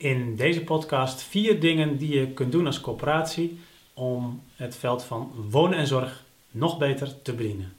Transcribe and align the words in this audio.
In 0.00 0.36
deze 0.36 0.64
podcast 0.64 1.22
vier 1.22 1.60
dingen 1.60 1.96
die 1.96 2.18
je 2.18 2.32
kunt 2.32 2.52
doen 2.52 2.66
als 2.66 2.80
coöperatie 2.80 3.60
om 3.94 4.42
het 4.56 4.76
veld 4.76 5.04
van 5.04 5.32
wonen 5.50 5.78
en 5.78 5.86
zorg 5.86 6.24
nog 6.50 6.78
beter 6.78 7.22
te 7.22 7.32
bedienen. 7.32 7.72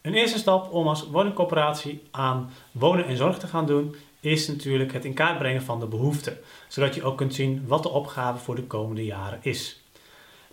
Een 0.00 0.14
eerste 0.14 0.38
stap 0.38 0.72
om 0.72 0.88
als 0.88 1.08
woningcoöperatie 1.10 2.02
aan 2.10 2.50
wonen 2.72 3.06
en 3.06 3.16
zorg 3.16 3.38
te 3.38 3.46
gaan 3.46 3.66
doen, 3.66 3.94
is 4.20 4.48
natuurlijk 4.48 4.92
het 4.92 5.04
in 5.04 5.14
kaart 5.14 5.38
brengen 5.38 5.62
van 5.62 5.80
de 5.80 5.86
behoeften, 5.86 6.38
zodat 6.68 6.94
je 6.94 7.02
ook 7.02 7.16
kunt 7.16 7.34
zien 7.34 7.66
wat 7.66 7.82
de 7.82 7.88
opgave 7.88 8.38
voor 8.38 8.54
de 8.54 8.64
komende 8.64 9.04
jaren 9.04 9.38
is. 9.42 9.79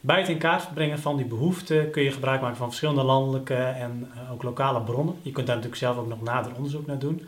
Bij 0.07 0.19
het 0.19 0.29
in 0.29 0.37
kaart 0.37 0.73
brengen 0.73 0.99
van 0.99 1.17
die 1.17 1.25
behoeften 1.25 1.91
kun 1.91 2.03
je 2.03 2.11
gebruik 2.11 2.41
maken 2.41 2.57
van 2.57 2.67
verschillende 2.67 3.03
landelijke 3.03 3.55
en 3.55 4.11
eh, 4.13 4.31
ook 4.31 4.43
lokale 4.43 4.81
bronnen. 4.81 5.15
Je 5.21 5.31
kunt 5.31 5.47
daar 5.47 5.55
natuurlijk 5.55 5.83
zelf 5.83 5.97
ook 5.97 6.07
nog 6.07 6.21
nader 6.21 6.55
onderzoek 6.55 6.85
naar 6.85 6.99
doen. 6.99 7.27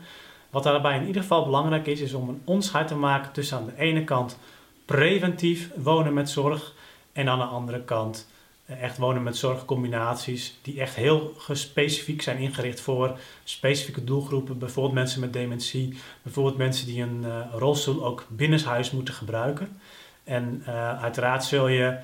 Wat 0.50 0.62
daarbij 0.62 0.96
in 0.96 1.06
ieder 1.06 1.22
geval 1.22 1.44
belangrijk 1.44 1.86
is, 1.86 2.00
is 2.00 2.12
om 2.14 2.28
een 2.28 2.42
onderscheid 2.44 2.88
te 2.88 2.94
maken 2.94 3.32
tussen 3.32 3.56
aan 3.56 3.64
de 3.64 3.76
ene 3.76 4.04
kant 4.04 4.38
preventief 4.84 5.70
wonen 5.76 6.14
met 6.14 6.30
zorg 6.30 6.74
en 7.12 7.28
aan 7.28 7.38
de 7.38 7.44
andere 7.44 7.80
kant 7.80 8.28
eh, 8.64 8.82
echt 8.82 8.98
wonen 8.98 9.22
met 9.22 9.36
zorgcombinaties 9.36 10.58
die 10.62 10.80
echt 10.80 10.94
heel 10.94 11.34
specifiek 11.52 12.22
zijn 12.22 12.38
ingericht 12.38 12.80
voor 12.80 13.18
specifieke 13.44 14.04
doelgroepen. 14.04 14.58
Bijvoorbeeld 14.58 14.94
mensen 14.94 15.20
met 15.20 15.32
dementie, 15.32 15.98
bijvoorbeeld 16.22 16.56
mensen 16.56 16.86
die 16.86 17.02
een 17.02 17.22
uh, 17.24 17.40
rolstoel 17.52 18.04
ook 18.04 18.26
binnenshuis 18.28 18.90
moeten 18.90 19.14
gebruiken. 19.14 19.80
En 20.24 20.62
uiteraard 21.00 21.44
zul 21.44 21.68
je 21.68 21.98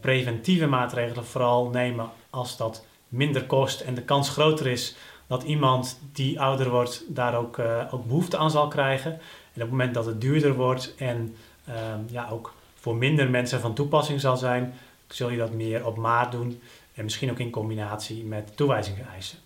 preventieve 0.00 0.66
maatregelen 0.66 1.24
vooral 1.24 1.68
nemen 1.68 2.10
als 2.30 2.56
dat 2.56 2.84
minder 3.08 3.44
kost 3.44 3.80
en 3.80 3.94
de 3.94 4.02
kans 4.02 4.28
groter 4.30 4.66
is 4.66 4.96
dat 5.26 5.42
iemand 5.42 6.00
die 6.12 6.40
ouder 6.40 6.70
wordt 6.70 7.04
daar 7.08 7.36
ook, 7.36 7.58
ook 7.90 8.06
behoefte 8.06 8.36
aan 8.36 8.50
zal 8.50 8.68
krijgen. 8.68 9.12
En 9.12 9.18
op 9.54 9.60
het 9.60 9.70
moment 9.70 9.94
dat 9.94 10.06
het 10.06 10.20
duurder 10.20 10.54
wordt 10.54 10.94
en 10.98 11.36
ehm, 11.66 12.00
ja, 12.10 12.28
ook 12.30 12.54
voor 12.74 12.96
minder 12.96 13.30
mensen 13.30 13.60
van 13.60 13.74
toepassing 13.74 14.20
zal 14.20 14.36
zijn, 14.36 14.74
zul 15.08 15.30
je 15.30 15.38
dat 15.38 15.52
meer 15.52 15.86
op 15.86 15.96
maat 15.96 16.32
doen 16.32 16.60
en 16.94 17.04
misschien 17.04 17.30
ook 17.30 17.38
in 17.38 17.50
combinatie 17.50 18.24
met 18.24 18.56
toewijzingseisen. 18.56 19.38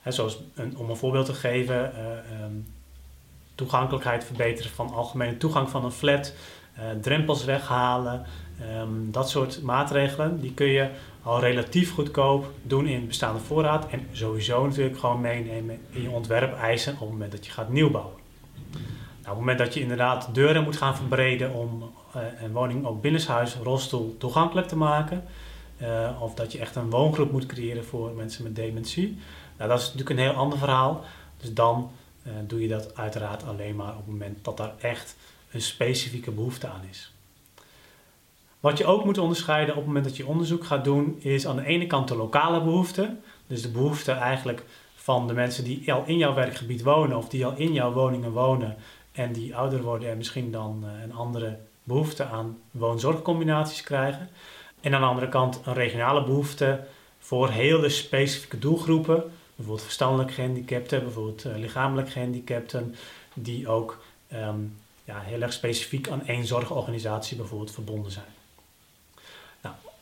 He, 0.00 0.10
zoals 0.10 0.38
een, 0.54 0.76
om 0.76 0.90
een 0.90 0.96
voorbeeld 0.96 1.26
te 1.26 1.34
geven, 1.34 1.92
uh, 1.94 2.44
um, 2.44 2.66
toegankelijkheid 3.54 4.24
verbeteren 4.24 4.70
van 4.70 4.94
algemene 4.94 5.36
toegang 5.36 5.70
van 5.70 5.84
een 5.84 5.90
flat, 5.90 6.34
drempels 7.00 7.44
weghalen, 7.44 8.26
um, 8.60 9.12
dat 9.12 9.30
soort 9.30 9.62
maatregelen, 9.62 10.40
die 10.40 10.54
kun 10.54 10.66
je 10.66 10.88
al 11.22 11.40
relatief 11.40 11.94
goedkoop 11.94 12.50
doen 12.62 12.86
in 12.86 13.06
bestaande 13.06 13.40
voorraad 13.40 13.86
en 13.88 14.06
sowieso 14.12 14.66
natuurlijk 14.66 14.98
gewoon 14.98 15.20
meenemen 15.20 15.78
in 15.90 16.02
je 16.02 16.10
ontwerpeisen 16.10 16.92
op 16.92 17.00
het 17.00 17.10
moment 17.10 17.32
dat 17.32 17.46
je 17.46 17.52
gaat 17.52 17.68
nieuwbouwen. 17.68 18.14
Nou, 18.72 19.36
op 19.36 19.42
het 19.42 19.48
moment 19.48 19.58
dat 19.58 19.74
je 19.74 19.80
inderdaad 19.80 20.34
deuren 20.34 20.64
moet 20.64 20.76
gaan 20.76 20.96
verbreden 20.96 21.52
om 21.52 21.92
uh, 22.16 22.22
een 22.42 22.52
woning 22.52 22.86
ook 22.86 23.00
binnenshuis 23.00 23.54
rolstoel 23.54 24.16
toegankelijk 24.18 24.68
te 24.68 24.76
maken, 24.76 25.24
uh, 25.82 26.22
of 26.22 26.34
dat 26.34 26.52
je 26.52 26.58
echt 26.58 26.76
een 26.76 26.90
woongroep 26.90 27.32
moet 27.32 27.46
creëren 27.46 27.84
voor 27.84 28.12
mensen 28.12 28.42
met 28.42 28.56
dementie, 28.56 29.18
nou, 29.56 29.70
dat 29.70 29.78
is 29.78 29.84
natuurlijk 29.84 30.10
een 30.10 30.26
heel 30.26 30.34
ander 30.34 30.58
verhaal. 30.58 31.04
Dus 31.36 31.54
dan 31.54 31.90
uh, 32.26 32.32
doe 32.46 32.60
je 32.60 32.68
dat 32.68 32.96
uiteraard 32.96 33.44
alleen 33.44 33.76
maar 33.76 33.90
op 33.90 33.96
het 33.96 34.06
moment 34.06 34.44
dat 34.44 34.56
daar 34.56 34.72
echt 34.80 35.16
een 35.50 35.60
specifieke 35.60 36.30
behoefte 36.30 36.66
aan 36.66 36.82
is. 36.90 37.13
Wat 38.64 38.78
je 38.78 38.86
ook 38.86 39.04
moet 39.04 39.18
onderscheiden 39.18 39.70
op 39.70 39.76
het 39.76 39.86
moment 39.86 40.04
dat 40.04 40.16
je 40.16 40.26
onderzoek 40.26 40.64
gaat 40.64 40.84
doen, 40.84 41.16
is 41.20 41.46
aan 41.46 41.56
de 41.56 41.66
ene 41.66 41.86
kant 41.86 42.08
de 42.08 42.16
lokale 42.16 42.62
behoefte. 42.62 43.16
Dus 43.46 43.62
de 43.62 43.68
behoefte 43.68 44.12
eigenlijk 44.12 44.64
van 44.94 45.26
de 45.26 45.32
mensen 45.32 45.64
die 45.64 45.92
al 45.92 46.02
in 46.06 46.16
jouw 46.16 46.34
werkgebied 46.34 46.82
wonen 46.82 47.16
of 47.16 47.28
die 47.28 47.46
al 47.46 47.54
in 47.56 47.72
jouw 47.72 47.92
woningen 47.92 48.32
wonen 48.32 48.76
en 49.12 49.32
die 49.32 49.56
ouder 49.56 49.82
worden 49.82 50.10
en 50.10 50.16
misschien 50.16 50.50
dan 50.50 50.84
uh, 50.84 51.02
een 51.02 51.14
andere 51.14 51.58
behoefte 51.82 52.24
aan 52.24 52.58
woonzorgcombinaties 52.70 53.82
krijgen. 53.82 54.28
En 54.80 54.94
aan 54.94 55.00
de 55.00 55.06
andere 55.06 55.28
kant 55.28 55.60
een 55.64 55.74
regionale 55.74 56.24
behoefte 56.24 56.84
voor 57.18 57.48
hele 57.48 57.88
specifieke 57.88 58.58
doelgroepen, 58.58 59.22
bijvoorbeeld 59.54 59.86
verstandelijk 59.86 60.32
gehandicapten, 60.32 61.02
bijvoorbeeld 61.02 61.44
uh, 61.44 61.56
lichamelijk 61.56 62.10
gehandicapten, 62.10 62.94
die 63.34 63.68
ook 63.68 63.98
um, 64.32 64.76
ja, 65.04 65.20
heel 65.20 65.40
erg 65.40 65.52
specifiek 65.52 66.08
aan 66.08 66.26
één 66.26 66.46
zorgorganisatie 66.46 67.36
bijvoorbeeld 67.36 67.72
verbonden 67.72 68.12
zijn. 68.12 68.42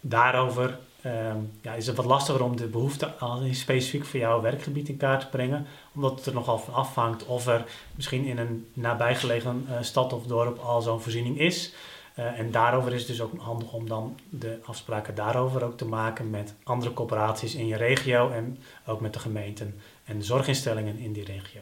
Daarover 0.04 0.78
um, 1.06 1.52
ja, 1.60 1.74
is 1.74 1.86
het 1.86 1.96
wat 1.96 2.04
lastiger 2.04 2.42
om 2.42 2.56
de 2.56 2.66
behoefte 2.66 3.14
specifiek 3.50 4.04
voor 4.04 4.20
jouw 4.20 4.40
werkgebied 4.40 4.88
in 4.88 4.96
kaart 4.96 5.20
te 5.20 5.26
brengen, 5.26 5.66
omdat 5.94 6.14
het 6.14 6.26
er 6.26 6.34
nogal 6.34 6.58
van 6.58 6.74
afhangt 6.74 7.26
of 7.26 7.46
er 7.46 7.64
misschien 7.94 8.24
in 8.24 8.38
een 8.38 8.66
nabijgelegen 8.72 9.66
uh, 9.68 9.76
stad 9.80 10.12
of 10.12 10.26
dorp 10.26 10.58
al 10.58 10.82
zo'n 10.82 11.00
voorziening 11.00 11.38
is. 11.38 11.74
Uh, 12.18 12.38
en 12.38 12.50
daarover 12.50 12.92
is 12.92 12.98
het 12.98 13.08
dus 13.08 13.20
ook 13.20 13.32
handig 13.38 13.72
om 13.72 13.88
dan 13.88 14.18
de 14.28 14.58
afspraken 14.64 15.14
daarover 15.14 15.64
ook 15.64 15.76
te 15.76 15.84
maken 15.84 16.30
met 16.30 16.54
andere 16.62 16.92
corporaties 16.92 17.54
in 17.54 17.66
je 17.66 17.76
regio 17.76 18.30
en 18.30 18.58
ook 18.86 19.00
met 19.00 19.12
de 19.12 19.18
gemeenten 19.18 19.80
en 20.04 20.18
de 20.18 20.24
zorginstellingen 20.24 20.98
in 20.98 21.12
die 21.12 21.24
regio. 21.24 21.60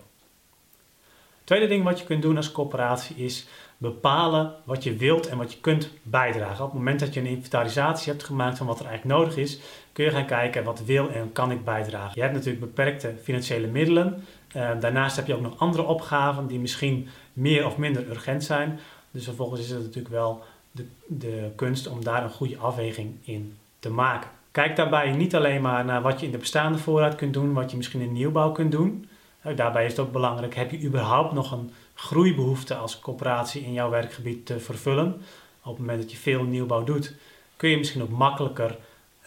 Tweede 1.45 1.67
ding 1.67 1.85
wat 1.85 1.99
je 1.99 2.05
kunt 2.05 2.23
doen 2.23 2.37
als 2.37 2.53
coöperatie 2.53 3.17
is 3.17 3.47
bepalen 3.81 4.55
wat 4.65 4.85
je 4.85 4.97
wilt 4.97 5.27
en 5.27 5.39
wat 5.39 5.53
je 5.53 5.59
kunt 5.61 5.91
bijdragen. 6.03 6.65
Op 6.65 6.71
het 6.71 6.79
moment 6.79 7.01
dat 7.01 7.15
je 7.15 7.21
een 7.21 7.27
inventarisatie 7.27 8.13
hebt 8.13 8.25
gemaakt 8.25 8.59
van 8.59 8.67
wat 8.67 8.81
er 8.81 8.87
eigenlijk 8.87 9.19
nodig 9.19 9.37
is, 9.37 9.61
kun 9.93 10.05
je 10.05 10.11
gaan 10.11 10.27
kijken 10.27 10.65
wat 10.65 10.85
wil 10.85 11.11
en 11.11 11.33
kan 11.33 11.51
ik 11.51 11.65
bijdragen. 11.65 12.13
Je 12.15 12.21
hebt 12.21 12.35
natuurlijk 12.35 12.61
beperkte 12.61 13.15
financiële 13.23 13.67
middelen. 13.67 14.25
Uh, 14.57 14.71
daarnaast 14.81 15.17
heb 15.17 15.27
je 15.27 15.35
ook 15.35 15.41
nog 15.41 15.59
andere 15.59 15.83
opgaven 15.83 16.47
die 16.47 16.59
misschien 16.59 17.09
meer 17.33 17.67
of 17.67 17.77
minder 17.77 18.09
urgent 18.09 18.45
zijn. 18.45 18.81
Dus 19.11 19.25
vervolgens 19.25 19.61
is 19.61 19.71
het 19.71 19.83
natuurlijk 19.83 20.15
wel 20.15 20.43
de, 20.71 20.87
de 21.07 21.51
kunst 21.57 21.89
om 21.89 22.05
daar 22.05 22.23
een 22.23 22.31
goede 22.31 22.57
afweging 22.57 23.15
in 23.23 23.57
te 23.79 23.91
maken. 23.91 24.31
Kijk 24.51 24.77
daarbij 24.77 25.11
niet 25.11 25.35
alleen 25.35 25.63
maar 25.63 25.85
naar 25.85 26.03
wat 26.03 26.21
je 26.21 26.27
in 26.27 26.33
de 26.33 26.39
bestaande 26.39 26.79
voorraad 26.79 27.15
kunt 27.15 27.35
doen, 27.35 27.53
wat 27.53 27.71
je 27.71 27.77
misschien 27.77 28.01
in 28.01 28.13
nieuwbouw 28.13 28.53
kunt 28.53 28.73
doen. 28.73 29.09
Uh, 29.47 29.57
daarbij 29.57 29.85
is 29.85 29.91
het 29.91 30.01
ook 30.01 30.13
belangrijk, 30.13 30.55
heb 30.55 30.71
je 30.71 30.83
überhaupt 30.83 31.33
nog 31.33 31.53
een 31.53 31.71
groeibehoefte 32.01 32.75
als 32.75 33.01
coöperatie 33.01 33.65
in 33.65 33.73
jouw 33.73 33.91
werkgebied 33.91 34.47
te 34.47 34.61
vervullen. 34.61 35.23
Op 35.63 35.71
het 35.71 35.79
moment 35.79 35.99
dat 35.99 36.11
je 36.11 36.17
veel 36.17 36.43
nieuwbouw 36.43 36.85
doet, 36.85 37.15
kun 37.57 37.71
je 37.71 37.77
misschien 37.77 38.03
ook 38.03 38.09
makkelijker 38.09 38.77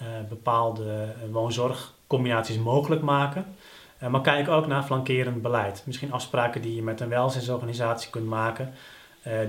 uh, 0.02 0.08
bepaalde 0.30 0.84
uh, 0.84 1.32
woonzorgcombinaties 1.32 2.58
mogelijk 2.58 3.02
maken. 3.02 3.56
Uh, 4.04 4.10
maar 4.10 4.22
kijk 4.22 4.48
ook 4.48 4.68
naar 4.68 4.84
flankerend 4.84 5.42
beleid. 5.42 5.84
Misschien 5.86 6.12
afspraken 6.12 6.62
die 6.62 6.76
je 6.76 6.84
met 6.84 7.00
een 7.00 7.10
welzijnsorganisatie 7.10 8.10
kunt 8.10 8.28
maken, 8.28 8.74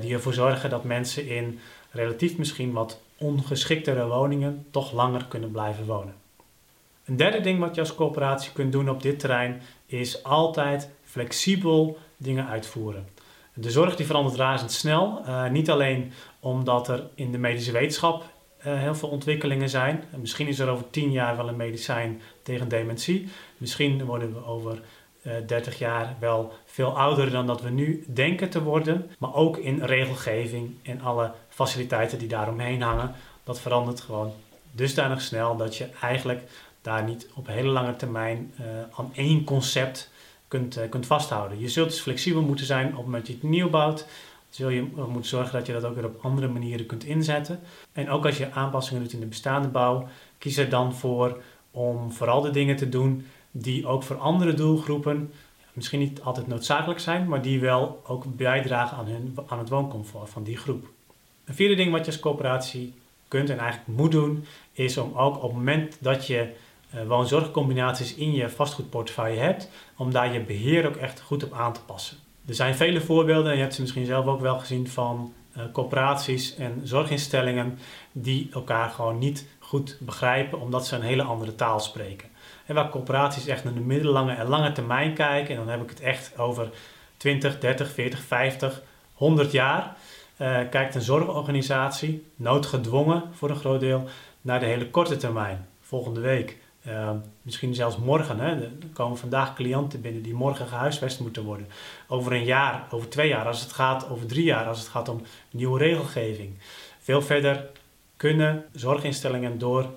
die 0.00 0.14
ervoor 0.14 0.34
zorgen 0.34 0.70
dat 0.70 0.84
mensen 0.84 1.26
in 1.26 1.60
relatief 1.90 2.36
misschien 2.36 2.72
wat 2.72 3.00
ongeschiktere 3.18 4.06
woningen 4.06 4.66
toch 4.70 4.92
langer 4.92 5.24
kunnen 5.24 5.50
blijven 5.50 5.86
wonen. 5.86 6.14
Een 7.04 7.16
derde 7.16 7.40
ding 7.40 7.60
wat 7.60 7.74
je 7.74 7.80
als 7.80 7.94
coöperatie 7.94 8.52
kunt 8.52 8.72
doen 8.72 8.88
op 8.88 9.02
dit 9.02 9.18
terrein 9.18 9.62
is 9.86 10.22
altijd 10.22 10.90
flexibel 11.04 11.98
dingen 12.16 12.46
uitvoeren. 12.46 13.13
De 13.56 13.70
zorg 13.70 13.96
die 13.96 14.06
verandert 14.06 14.36
razendsnel. 14.36 15.22
Uh, 15.26 15.48
niet 15.48 15.70
alleen 15.70 16.12
omdat 16.40 16.88
er 16.88 17.08
in 17.14 17.32
de 17.32 17.38
medische 17.38 17.72
wetenschap 17.72 18.22
uh, 18.66 18.78
heel 18.78 18.94
veel 18.94 19.08
ontwikkelingen 19.08 19.68
zijn. 19.68 20.04
Misschien 20.16 20.48
is 20.48 20.58
er 20.58 20.68
over 20.68 20.90
10 20.90 21.10
jaar 21.10 21.36
wel 21.36 21.48
een 21.48 21.56
medicijn 21.56 22.20
tegen 22.42 22.68
dementie. 22.68 23.28
Misschien 23.56 24.04
worden 24.04 24.32
we 24.32 24.44
over 24.44 24.80
uh, 25.22 25.36
eh, 25.36 25.46
30 25.46 25.78
jaar 25.78 26.16
wel 26.20 26.52
veel 26.64 26.98
ouder 26.98 27.30
dan 27.30 27.46
dat 27.46 27.62
we 27.62 27.70
nu 27.70 28.04
denken 28.08 28.50
te 28.50 28.62
worden. 28.62 29.10
Maar 29.18 29.34
ook 29.34 29.56
in 29.56 29.82
regelgeving 29.82 30.76
en 30.82 31.00
alle 31.00 31.32
faciliteiten 31.48 32.18
die 32.18 32.28
daaromheen 32.28 32.82
hangen. 32.82 33.14
Dat 33.44 33.60
verandert 33.60 34.00
gewoon 34.00 34.32
dusdanig 34.70 35.20
snel 35.20 35.56
dat 35.56 35.76
je 35.76 35.88
eigenlijk 36.00 36.42
daar 36.82 37.04
niet 37.04 37.28
op 37.34 37.46
hele 37.46 37.68
lange 37.68 37.96
termijn 37.96 38.54
aan 38.96 39.10
één 39.14 39.44
concept 39.44 40.10
kunt, 40.54 40.78
uh, 40.78 40.88
kunt 40.88 41.06
vasthouden. 41.06 41.60
Je 41.60 41.68
zult 41.68 41.88
dus 41.88 42.00
flexibel 42.00 42.42
moeten 42.42 42.66
zijn 42.66 42.86
op 42.86 42.96
het 42.96 43.04
moment 43.04 43.26
dat 43.26 43.34
je 43.34 43.40
het 43.40 43.50
nieuw 43.50 43.70
bouwt. 43.70 44.06
Zul 44.48 44.68
je 44.68 44.82
moeten 44.96 45.24
zorgen 45.24 45.52
dat 45.52 45.66
je 45.66 45.72
dat 45.72 45.84
ook 45.84 45.94
weer 45.94 46.04
op 46.04 46.18
andere 46.24 46.48
manieren 46.48 46.86
kunt 46.86 47.04
inzetten. 47.04 47.60
En 47.92 48.10
ook 48.10 48.26
als 48.26 48.38
je 48.38 48.52
aanpassingen 48.52 49.02
doet 49.02 49.12
in 49.12 49.20
de 49.20 49.26
bestaande 49.26 49.68
bouw, 49.68 50.08
kies 50.38 50.56
er 50.56 50.68
dan 50.68 50.94
voor 50.94 51.42
om 51.70 52.12
vooral 52.12 52.40
de 52.40 52.50
dingen 52.50 52.76
te 52.76 52.88
doen 52.88 53.26
die 53.50 53.86
ook 53.86 54.02
voor 54.02 54.16
andere 54.16 54.54
doelgroepen 54.54 55.32
misschien 55.72 55.98
niet 55.98 56.20
altijd 56.22 56.46
noodzakelijk 56.46 57.00
zijn, 57.00 57.28
maar 57.28 57.42
die 57.42 57.60
wel 57.60 58.02
ook 58.06 58.36
bijdragen 58.36 58.96
aan, 58.96 59.06
hun, 59.06 59.36
aan 59.46 59.58
het 59.58 59.68
wooncomfort 59.68 60.30
van 60.30 60.42
die 60.42 60.56
groep. 60.56 60.86
Een 61.44 61.54
vierde 61.54 61.74
ding 61.74 61.90
wat 61.90 62.00
je 62.00 62.06
als 62.06 62.20
coöperatie 62.20 62.94
kunt 63.28 63.50
en 63.50 63.58
eigenlijk 63.58 63.98
moet 63.98 64.12
doen, 64.12 64.44
is 64.72 64.96
om 64.98 65.14
ook 65.14 65.36
op 65.36 65.42
het 65.42 65.52
moment 65.52 65.96
dat 66.00 66.26
je 66.26 66.54
woonzorgcombinaties 67.06 68.14
in 68.14 68.32
je 68.32 68.48
vastgoedportefeuille 68.48 69.40
hebt, 69.40 69.68
om 69.96 70.12
daar 70.12 70.32
je 70.32 70.40
beheer 70.40 70.86
ook 70.86 70.96
echt 70.96 71.20
goed 71.20 71.44
op 71.44 71.52
aan 71.52 71.72
te 71.72 71.80
passen. 71.80 72.16
Er 72.46 72.54
zijn 72.54 72.74
vele 72.74 73.00
voorbeelden, 73.00 73.50
en 73.50 73.56
je 73.56 73.62
hebt 73.62 73.74
ze 73.74 73.80
misschien 73.80 74.06
zelf 74.06 74.26
ook 74.26 74.40
wel 74.40 74.58
gezien, 74.58 74.88
van 74.88 75.32
uh, 75.56 75.62
corporaties 75.72 76.56
en 76.56 76.80
zorginstellingen 76.84 77.78
die 78.12 78.48
elkaar 78.52 78.90
gewoon 78.90 79.18
niet 79.18 79.46
goed 79.58 79.96
begrijpen 80.00 80.60
omdat 80.60 80.86
ze 80.86 80.96
een 80.96 81.02
hele 81.02 81.22
andere 81.22 81.54
taal 81.54 81.80
spreken. 81.80 82.28
En 82.66 82.74
waar 82.74 82.88
corporaties 82.88 83.46
echt 83.46 83.64
naar 83.64 83.74
de 83.74 83.80
middellange 83.80 84.32
en 84.32 84.46
lange 84.46 84.72
termijn 84.72 85.14
kijken, 85.14 85.54
en 85.54 85.60
dan 85.60 85.68
heb 85.68 85.82
ik 85.82 85.90
het 85.90 86.00
echt 86.00 86.38
over 86.38 86.70
20, 87.16 87.58
30, 87.58 87.92
40, 87.92 88.22
50, 88.22 88.82
100 89.14 89.52
jaar, 89.52 89.96
uh, 90.36 90.58
kijkt 90.70 90.94
een 90.94 91.00
zorgorganisatie, 91.00 92.26
noodgedwongen 92.36 93.22
voor 93.32 93.50
een 93.50 93.56
groot 93.56 93.80
deel, 93.80 94.08
naar 94.40 94.60
de 94.60 94.66
hele 94.66 94.90
korte 94.90 95.16
termijn, 95.16 95.68
volgende 95.80 96.20
week. 96.20 96.56
Uh, 96.86 97.10
misschien 97.42 97.74
zelfs 97.74 97.96
morgen. 97.96 98.38
Hè. 98.40 98.62
Er 98.62 98.70
komen 98.92 99.18
vandaag 99.18 99.54
cliënten 99.54 100.00
binnen 100.00 100.22
die 100.22 100.34
morgen 100.34 100.66
gehuisvest 100.66 101.20
moeten 101.20 101.44
worden. 101.44 101.66
Over 102.08 102.32
een 102.32 102.44
jaar, 102.44 102.86
over 102.90 103.08
twee 103.08 103.28
jaar, 103.28 103.46
als 103.46 103.60
het 103.60 103.72
gaat, 103.72 104.08
over 104.08 104.26
drie 104.26 104.44
jaar, 104.44 104.66
als 104.66 104.78
het 104.78 104.88
gaat 104.88 105.08
om 105.08 105.22
nieuwe 105.50 105.78
regelgeving. 105.78 106.58
Veel 106.98 107.22
verder 107.22 107.66
kunnen 108.16 108.64
zorginstellingen 108.72 109.58
door 109.58 109.90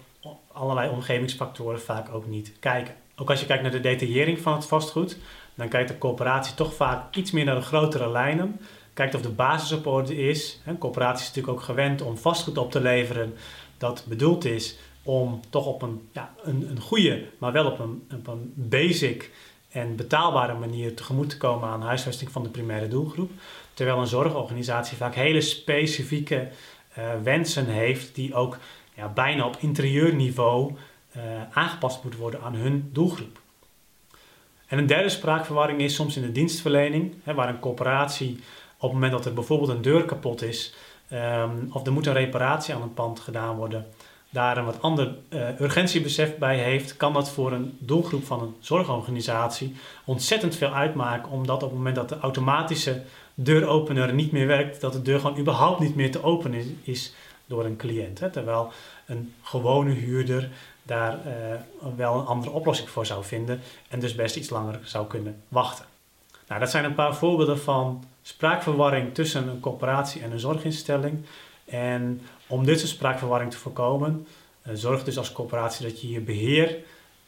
allerlei 0.51 0.89
omgevingsfactoren 0.89 1.81
vaak 1.81 2.13
ook 2.13 2.27
niet 2.27 2.53
kijken. 2.59 2.95
Ook 3.15 3.29
als 3.29 3.39
je 3.39 3.45
kijkt 3.45 3.63
naar 3.63 3.71
de 3.71 3.79
detaillering 3.79 4.39
van 4.39 4.53
het 4.53 4.65
vastgoed, 4.65 5.17
dan 5.55 5.67
kijkt 5.67 5.89
de 5.89 5.97
coöperatie 5.97 6.55
toch 6.55 6.73
vaak 6.73 7.15
iets 7.15 7.31
meer 7.31 7.45
naar 7.45 7.55
de 7.55 7.61
grotere 7.61 8.09
lijnen. 8.09 8.59
Kijkt 8.93 9.15
of 9.15 9.21
de 9.21 9.29
basis 9.29 9.71
op 9.71 9.85
orde 9.85 10.15
is. 10.15 10.61
Een 10.65 10.77
coöperatie 10.77 11.21
is 11.21 11.27
natuurlijk 11.27 11.57
ook 11.57 11.63
gewend 11.63 12.01
om 12.01 12.17
vastgoed 12.17 12.57
op 12.57 12.71
te 12.71 12.81
leveren 12.81 13.33
dat 13.77 14.05
bedoeld 14.07 14.45
is 14.45 14.77
om 15.07 15.39
toch 15.50 15.65
op 15.65 15.81
een, 15.81 16.09
ja, 16.12 16.33
een, 16.44 16.68
een 16.69 16.80
goede, 16.80 17.25
maar 17.38 17.51
wel 17.51 17.65
op 17.65 17.80
een, 17.80 18.07
een 18.07 18.54
basic 18.56 19.31
en 19.69 19.95
betaalbare 19.95 20.54
manier 20.54 20.95
tegemoet 20.95 21.30
te 21.30 21.38
komen 21.38 21.69
aan 21.69 21.81
huisvesting 21.81 22.31
van 22.31 22.44
de 22.44 22.50
primaire 22.50 22.88
doelgroep. 22.88 23.31
Terwijl 23.74 24.00
een 24.00 24.07
zorgorganisatie 24.07 24.98
vaak 24.98 25.15
hele 25.15 25.42
specifieke 25.42 26.48
uh, 26.98 27.06
wensen 27.24 27.65
heeft 27.65 28.15
die 28.15 28.33
ook 28.33 28.57
ja, 28.94 29.07
bijna 29.07 29.45
op 29.45 29.57
interieurniveau 29.59 30.74
uh, 31.18 31.24
aangepast 31.51 32.04
moeten 32.04 32.19
worden 32.19 32.42
aan 32.42 32.56
hun 32.56 32.89
doelgroep. 32.94 33.39
En 34.68 34.77
een 34.77 34.88
derde 34.88 35.09
spraakverwarring 35.09 35.80
is 35.80 35.95
soms 35.95 36.15
in 36.15 36.21
de 36.21 36.31
dienstverlening, 36.31 37.13
hè, 37.24 37.33
waar 37.33 37.50
een 37.50 37.59
corporatie 37.59 38.39
op 38.75 38.81
het 38.81 38.92
moment 38.92 39.12
dat 39.12 39.25
er 39.25 39.33
bijvoorbeeld 39.33 39.69
een 39.69 39.81
deur 39.81 40.06
kapot 40.06 40.42
is, 40.42 40.74
um, 41.13 41.69
of 41.71 41.86
er 41.86 41.92
moet 41.92 42.06
een 42.06 42.13
reparatie 42.13 42.74
aan 42.74 42.81
een 42.81 42.94
pand 42.94 43.19
gedaan 43.19 43.56
worden, 43.56 43.88
daar 44.37 44.57
een 44.57 44.65
wat 44.65 44.81
ander 44.81 45.15
uh, 45.29 45.59
urgentiebesef 45.59 46.37
bij 46.37 46.57
heeft, 46.57 46.97
kan 46.97 47.13
dat 47.13 47.29
voor 47.29 47.51
een 47.51 47.77
doelgroep 47.79 48.25
van 48.25 48.41
een 48.41 48.55
zorgorganisatie 48.59 49.75
ontzettend 50.05 50.55
veel 50.55 50.73
uitmaken, 50.73 51.31
omdat 51.31 51.63
op 51.63 51.69
het 51.69 51.77
moment 51.77 51.95
dat 51.95 52.09
de 52.09 52.19
automatische 52.19 53.01
deuropener 53.33 54.13
niet 54.13 54.31
meer 54.31 54.47
werkt, 54.47 54.81
dat 54.81 54.93
de 54.93 55.01
deur 55.01 55.19
gewoon 55.19 55.37
überhaupt 55.37 55.79
niet 55.79 55.95
meer 55.95 56.11
te 56.11 56.23
openen 56.23 56.79
is 56.83 57.13
door 57.45 57.65
een 57.65 57.77
cliënt. 57.77 58.19
Hè? 58.19 58.29
Terwijl 58.29 58.71
een 59.05 59.33
gewone 59.41 59.91
huurder 59.91 60.49
daar 60.83 61.13
uh, 61.13 61.93
wel 61.95 62.19
een 62.19 62.25
andere 62.25 62.51
oplossing 62.51 62.89
voor 62.89 63.05
zou 63.05 63.23
vinden 63.23 63.61
en 63.89 63.99
dus 63.99 64.15
best 64.15 64.35
iets 64.35 64.49
langer 64.49 64.79
zou 64.83 65.07
kunnen 65.07 65.41
wachten. 65.47 65.85
Nou, 66.47 66.59
dat 66.59 66.69
zijn 66.69 66.85
een 66.85 66.95
paar 66.95 67.15
voorbeelden 67.15 67.59
van 67.59 68.03
spraakverwarring 68.21 69.13
tussen 69.13 69.47
een 69.47 69.59
corporatie 69.59 70.21
en 70.21 70.31
een 70.31 70.39
zorginstelling. 70.39 71.25
En 71.67 72.21
om 72.47 72.65
dit 72.65 72.79
soort 72.79 72.91
spraakverwarring 72.91 73.51
te 73.51 73.57
voorkomen, 73.57 74.27
uh, 74.67 74.73
zorg 74.75 75.03
dus 75.03 75.17
als 75.17 75.31
corporatie 75.31 75.85
dat 75.85 76.01
je 76.01 76.09
je 76.09 76.19
beheer, 76.19 76.77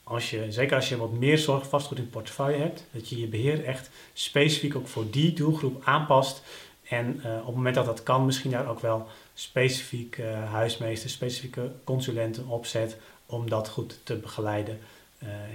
als 0.04 0.30
je, 0.30 0.46
zeker 0.50 0.76
als 0.76 0.90
je 0.90 0.98
wat 0.98 1.12
meer 1.12 1.38
zorgvastgoed 1.38 1.98
in 1.98 2.10
portefeuille 2.10 2.58
hebt, 2.58 2.86
dat 2.92 3.10
je 3.10 3.20
je 3.20 3.28
beheer 3.28 3.66
echt 3.66 3.90
specifiek 4.14 4.76
ook 4.76 4.88
voor 4.88 5.10
die 5.10 5.34
doelgroep 5.34 5.82
aanpast. 5.84 6.44
En 6.84 7.22
uh, 7.26 7.38
op 7.40 7.46
het 7.46 7.56
moment 7.56 7.76
dat 7.76 7.86
dat 7.86 8.04
kan, 8.04 8.26
misschien 8.26 8.52
daar 8.52 8.68
ook 8.68 8.80
wel 8.80 9.08
specifiek 9.34 10.18
uh, 10.18 10.52
huismeesters, 10.52 11.14
specifieke 11.14 11.72
consulenten 11.84 12.48
opzet 12.48 12.98
om 13.26 13.50
dat 13.50 13.70
goed 13.70 14.00
te 14.04 14.16
begeleiden. 14.16 14.80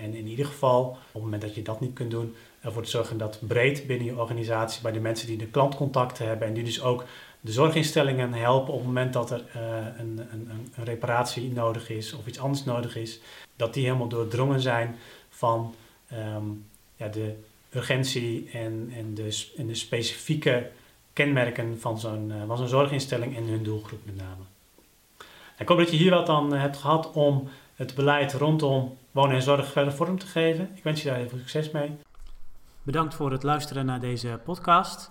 en 0.03 0.15
in 0.15 0.27
ieder 0.27 0.47
geval, 0.47 0.83
op 0.89 1.13
het 1.13 1.23
moment 1.23 1.43
dat 1.43 1.55
je 1.55 1.63
dat 1.63 1.81
niet 1.81 1.93
kunt 1.93 2.11
doen, 2.11 2.35
ervoor 2.61 2.83
te 2.83 2.91
zorgen 2.91 3.19
dat 3.19 3.39
breed 3.41 3.87
binnen 3.87 4.07
je 4.07 4.19
organisatie, 4.19 4.83
bij 4.83 4.93
de 4.93 5.01
mensen 5.01 5.27
die 5.27 5.37
de 5.37 5.47
klantcontacten 5.47 6.27
hebben 6.27 6.49
en 6.49 6.55
die 6.55 6.65
dus 6.65 6.83
ook 6.83 7.05
de 7.45 7.53
zorginstellingen 7.53 8.33
helpen 8.33 8.73
op 8.73 8.79
het 8.79 8.87
moment 8.87 9.13
dat 9.13 9.31
er 9.31 9.43
uh, 9.57 9.63
een, 9.99 10.27
een, 10.33 10.51
een, 10.51 10.85
reparatie 10.85 11.53
nodig 11.53 11.91
is 11.91 12.13
of 12.13 12.27
iets 12.27 12.39
anders 12.39 12.65
nodig 12.65 12.97
is, 12.97 13.21
dat 13.57 13.75
die 13.75 13.85
helemaal 13.85 14.09
doordrongen 14.09 14.61
zijn 14.61 14.97
van 15.29 15.75
um, 16.13 16.67
ja, 16.97 17.09
de 17.09 17.35
urgentie 17.71 18.51
en, 18.53 18.93
en, 18.97 19.15
de, 19.15 19.49
en 19.57 19.67
de 19.67 19.75
specifieke 19.75 20.71
kenmerken 21.13 21.81
van 21.81 21.99
zo'n 21.99 22.31
uh, 22.31 22.57
van 22.57 22.69
zorginstelling 22.69 23.37
en 23.37 23.45
hun 23.45 23.63
doelgroep 23.63 24.05
met 24.05 24.17
name. 24.17 24.43
Ik 25.59 25.69
hoop 25.69 25.79
dat 25.79 25.91
je 25.91 25.97
hier 25.97 26.11
wat 26.11 26.29
aan 26.29 26.53
hebt 26.53 26.77
gehad 26.77 27.13
om 27.13 27.49
het 27.75 27.95
beleid 27.95 28.33
rondom 28.33 28.97
wonen 29.11 29.37
en 29.37 29.43
zorg 29.43 29.73
verder 29.73 29.93
vorm 29.93 30.19
te 30.19 30.27
geven. 30.27 30.71
Ik 30.75 30.83
wens 30.83 31.03
je 31.03 31.09
daar 31.09 31.19
heel 31.19 31.29
veel 31.29 31.39
succes 31.39 31.71
mee. 31.71 31.97
Bedankt 32.83 33.15
voor 33.15 33.33
het 33.33 33.43
luisteren 33.43 33.87
naar 33.87 34.01
deze 34.01 34.41
podcast. 34.45 35.11